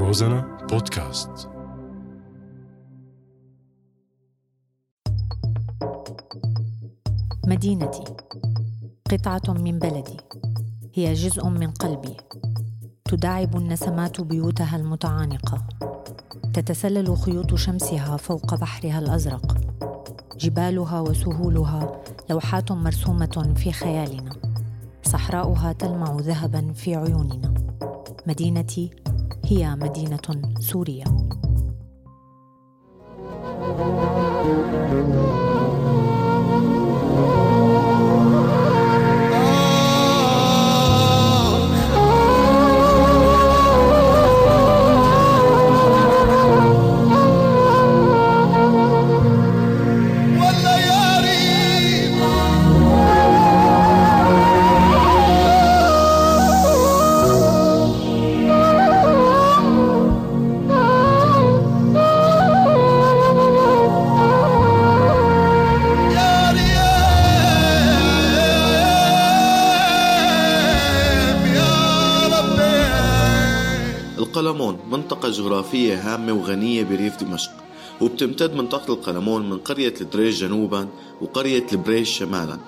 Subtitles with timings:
[0.00, 1.48] روزانا بودكاست.
[7.46, 8.04] مدينتي.
[9.10, 10.16] قطعة من بلدي.
[10.94, 12.16] هي جزء من قلبي.
[13.04, 15.62] تداعب النسمات بيوتها المتعانقة.
[16.54, 19.56] تتسلل خيوط شمسها فوق بحرها الأزرق.
[20.38, 24.30] جبالها وسهولها لوحات مرسومة في خيالنا.
[25.02, 27.54] صحراؤها تلمع ذهبا في عيوننا.
[28.26, 28.99] مدينتي
[29.50, 31.04] هي مدينة سوريا
[74.40, 77.50] القلمون منطقة جغرافية هامة وغنية بريف دمشق
[78.00, 80.88] وبتمتد منطقة القلمون من قرية الدريج جنوبا
[81.20, 82.58] وقرية البريش شمالا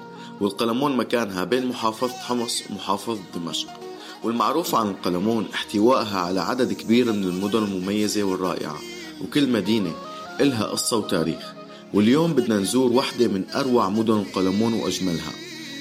[0.40, 3.68] والقلمون مكانها بين محافظة حمص ومحافظة دمشق.
[4.24, 8.78] والمعروف عن القلمون احتوائها على عدد كبير من المدن المميزة والرائعة
[9.24, 9.92] وكل مدينة
[10.40, 11.52] إلها قصة وتاريخ.
[11.94, 15.32] واليوم بدنا نزور واحدة من أروع مدن القلمون وأجملها.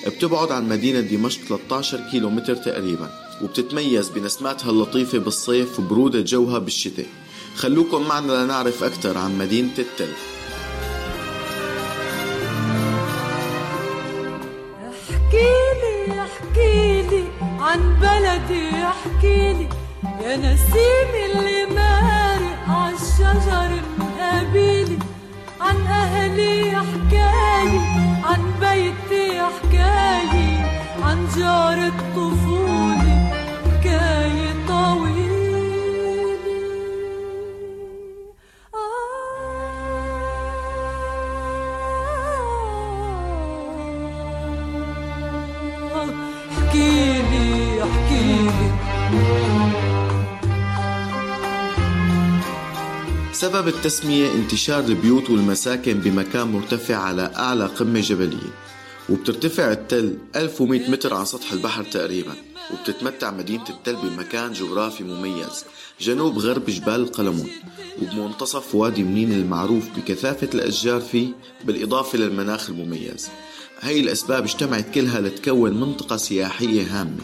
[0.08, 3.21] بتبعد عن مدينة دمشق 13 كيلو متر تقريبا.
[3.44, 7.06] وبتتميز بنسماتها اللطيفة بالصيف وبرودة جوها بالشتاء.
[7.56, 10.10] خلوكم معنا لنعرف أكثر عن مدينة التل.
[14.90, 17.24] احكيلي احكيلي
[17.60, 19.70] عن بلدي احكيلي.
[20.24, 25.00] يا نسيم اللي مارق عالشجر مقابيلي
[25.62, 27.80] عن أهلي حكايي
[28.24, 30.58] عن بيتي حكايي
[31.04, 32.41] عن جار الطفولة
[53.34, 58.52] سبب التسمية انتشار البيوت والمساكن بمكان مرتفع على أعلى قمة جبلية
[59.10, 62.34] وبترتفع التل 1100 متر عن سطح البحر تقريبا
[62.74, 65.66] وبتتمتع مدينة التل بمكان جغرافي مميز
[66.02, 67.50] جنوب غرب جبال القلمون
[68.02, 71.28] وبمنتصف وادي منين المعروف بكثافة الأشجار فيه
[71.64, 73.30] بالإضافة للمناخ المميز.
[73.82, 77.24] هاي الأسباب اجتمعت كلها لتكون منطقة سياحية هامة.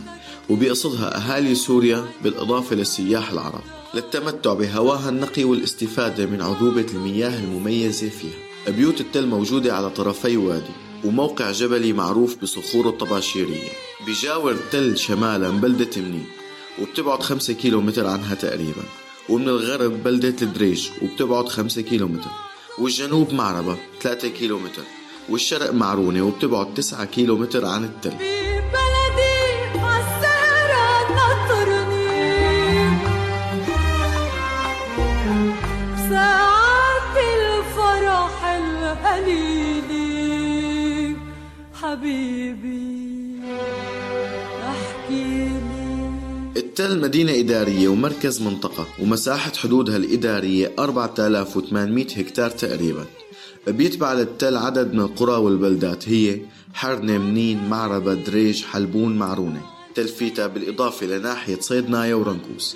[0.50, 3.62] وبيقصدها أهالي سوريا بالإضافة للسياح العرب
[3.94, 8.48] للتمتع بهواها النقي والاستفادة من عذوبة المياه المميزة فيها.
[8.68, 10.74] بيوت التل موجودة على طرفي وادي
[11.06, 13.70] وموقع جبلي معروف بصخور الطباشيرية.
[14.08, 16.26] بجاور التل شمالا بلدة منين
[16.82, 18.84] وبتبعد 5 كيلو متر عنها تقريبا.
[19.30, 22.32] ومن الغرب بلدة الدريج وبتبعد 5 كيلو متر
[22.80, 24.84] والجنوب معربة 3 كيلو متر
[25.30, 28.37] والشرق معرونة وبتبعد 9 كيلو متر عن التل.
[41.98, 43.40] حبيبي
[44.64, 45.98] احكيلي
[46.58, 53.06] التل مدينة إدارية ومركز منطقة ومساحة حدودها الإدارية 4800 هكتار تقريبا.
[53.68, 56.42] بيتبع للتل عدد من القرى والبلدات هي
[56.74, 59.62] حرنة منين معربة دريج حلبون معرونة.
[59.96, 62.76] تلفيتا بالإضافة لناحية صيدنايا ورنكوس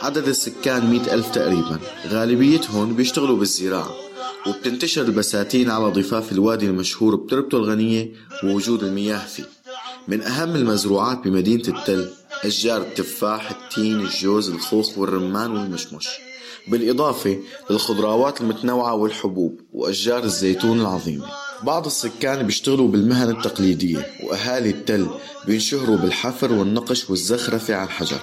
[0.00, 1.78] عدد السكان مئة ألف تقريبا.
[2.08, 4.09] غالبيتهم بيشتغلوا بالزراعة.
[4.46, 8.12] وبتنتشر البساتين على ضفاف الوادي المشهور بتربته الغنية
[8.44, 9.44] ووجود المياه فيه.
[10.08, 12.10] من أهم المزروعات بمدينة التل
[12.44, 16.08] أشجار التفاح التين الجوز الخوخ والرمان والمشمش.
[16.68, 17.38] بالإضافة
[17.70, 21.26] للخضروات المتنوعة والحبوب وأشجار الزيتون العظيمة.
[21.62, 25.06] بعض السكان بيشتغلوا بالمهن التقليدية وأهالي التل
[25.46, 28.20] بينشهروا بالحفر والنقش والزخرفة على الحجر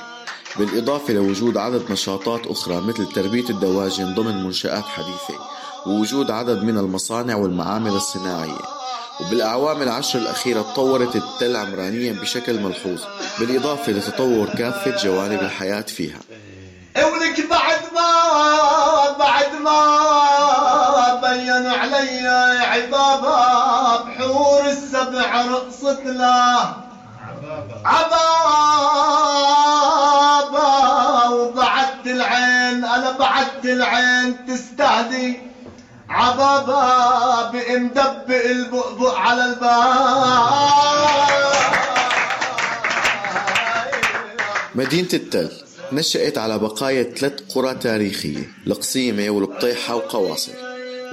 [0.59, 5.56] بالإضافة لوجود عدد نشاطات أخرى مثل تربية الدواجن ضمن منشآت حديثة.
[5.85, 8.77] ووجود عدد من المصانع والمعامل الصناعية.
[9.19, 13.01] وبالأعوام العشر الأخيرة تطورت التل عمرانيا بشكل ملحوظ
[13.39, 16.19] بالإضافة لتطور كافة جوانب الحياة فيها.
[16.95, 18.11] ولك بعد ما
[19.19, 19.79] بعد ما
[21.21, 22.27] بين علي
[22.61, 26.75] عبابة بحور السبع رقصت له
[30.17, 32.81] عبابة وبعدت العين
[33.19, 35.47] بعدت العين تستهدي.
[36.09, 39.67] عبابا مدبق البؤبؤ على الباب
[44.75, 45.49] مدينة التل
[45.91, 50.51] نشأت على بقايا ثلاث قرى تاريخية القصيمة والبطيحة وقواصل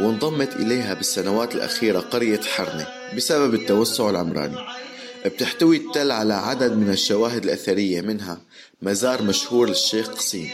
[0.00, 2.86] وانضمت إليها بالسنوات الأخيرة قرية حرنة
[3.16, 4.56] بسبب التوسع العمراني.
[5.26, 8.38] بتحتوي التل على عدد من الشواهد الأثرية منها
[8.82, 10.50] مزار مشهور للشيخ قصيم.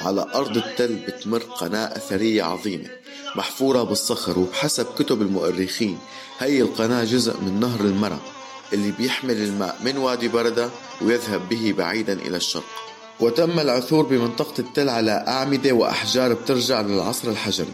[0.00, 2.88] وعلى أرض التل بتمر قناة أثرية عظيمة
[3.36, 5.98] محفورة بالصخر وبحسب كتب المؤرخين
[6.38, 8.18] هي القناة جزء من نهر المرا
[8.72, 10.70] اللي بيحمل الماء من وادي بردة
[11.02, 12.64] ويذهب به بعيدا إلى الشرق.
[13.20, 17.72] وتم العثور بمنطقة التل على أعمدة وأحجار بترجع للعصر الحجري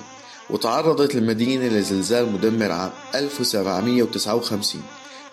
[0.50, 4.82] وتعرضت المدينة لزلزال مدمر عام 1759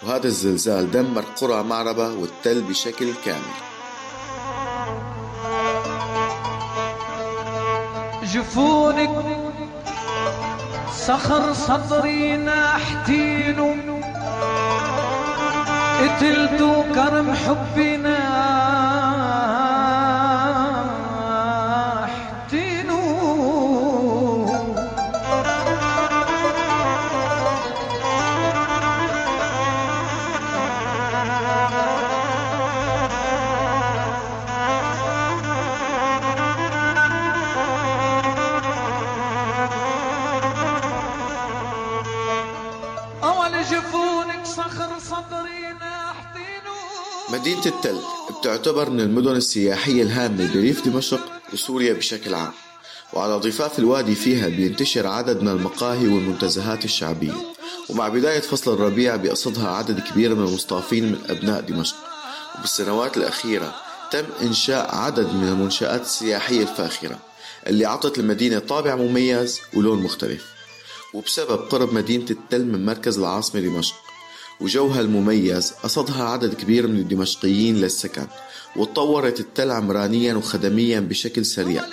[0.04, 3.73] وهذا الزلزال دمر قرى معربة والتل بشكل كامل.
[8.34, 9.10] جفونك
[11.08, 13.76] صخر صدري ناحتينه.
[16.00, 18.13] قتلتو كرم حبنا.
[47.34, 48.00] مدينة التل
[48.40, 51.20] بتعتبر من المدن السياحية الهامة بريف دمشق
[51.54, 52.52] وسوريا بشكل عام
[53.14, 57.34] وعلى ضفاف الوادي فيها بينتشر عدد من المقاهي والمنتزهات الشعبية
[57.90, 61.96] ومع بداية فصل الربيع بيقصدها عدد كبير من المصطافين من أبناء دمشق.
[62.58, 63.76] وبالسنوات الأخيرة
[64.12, 67.20] تم إنشاء عدد من المنشآت السياحية الفاخرة
[67.68, 70.46] اللي أعطت المدينة طابع مميز ولون مختلف
[71.14, 74.03] وبسبب قرب مدينة التل من مركز العاصمة دمشق.
[74.64, 78.28] وجوها المميز قصدها عدد كبير من الدمشقيين للسكن
[78.76, 81.84] وتطورت التل عمرانيا وخدميا بشكل سريع.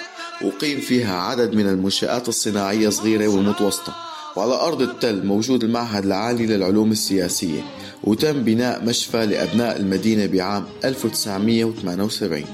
[0.44, 3.94] وقيم فيها عدد من المنشآت الصناعية الصغيرة والمتوسطة.
[4.36, 7.62] وعلى أرض التل موجود المعهد العالي للعلوم السياسية.
[8.04, 12.44] وتم بناء مشفى لأبناء المدينة بعام 1978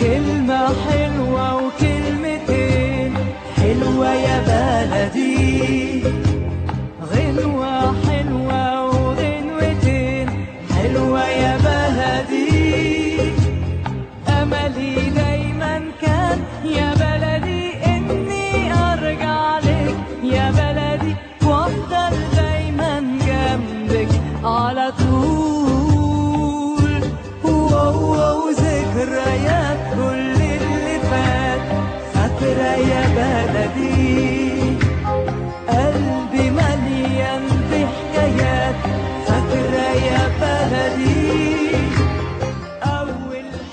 [0.00, 3.14] كلمة حلوة وكلمتين
[3.56, 6.25] حلوة يا بلدي.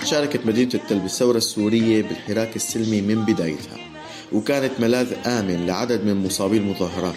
[0.06, 3.77] شاركت مدينة التل بالثورة السورية بالحراك السلمي من بدايتها
[4.31, 7.15] وكانت ملاذ آمن لعدد من مصابي المظاهرات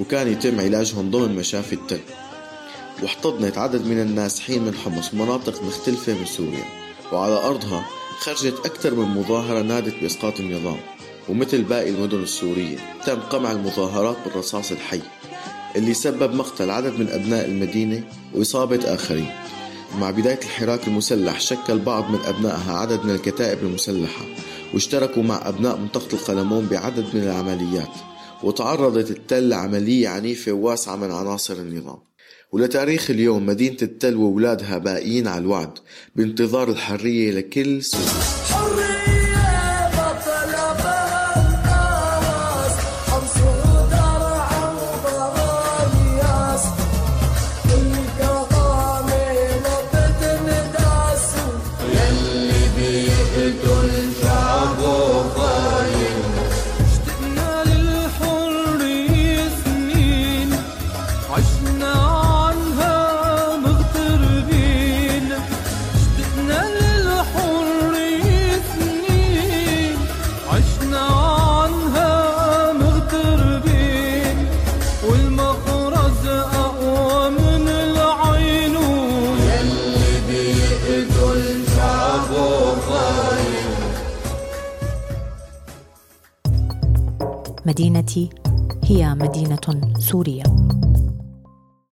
[0.00, 2.00] وكان يتم علاجهم ضمن مشافي التل
[3.02, 6.64] واحتضنت عدد من النازحين من حمص مناطق مختلفة من سوريا
[7.12, 7.84] وعلى أرضها
[8.18, 10.76] خرجت أكثر من مظاهرة نادت بإسقاط النظام
[11.28, 15.00] ومثل باقي المدن السورية تم قمع المظاهرات بالرصاص الحي
[15.76, 19.30] اللي سبب مقتل عدد من أبناء المدينة وإصابة آخرين.
[20.00, 24.24] مع بداية الحراك المسلح شكل بعض من أبنائها عدد من الكتائب المسلحة
[24.74, 27.90] واشتركوا مع أبناء منطقة القلمون بعدد من العمليات
[28.42, 32.07] وتعرضت التل لعملية عنيفة وواسعة من عناصر النظام.
[32.52, 35.78] ولتاريخ اليوم مدينة التل وولادها باقيين على الوعد
[36.16, 39.07] بانتظار الحرية لكل سوري
[87.78, 88.30] مدينتي
[88.84, 90.42] هي مدينة سورية.